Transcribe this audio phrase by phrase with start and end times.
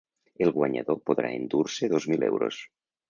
[0.45, 2.59] El guanyador podrà endur-se dos mil euros.